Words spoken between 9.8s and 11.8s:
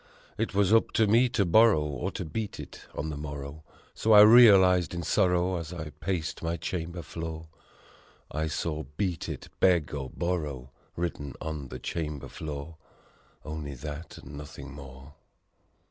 or borrow!" written on the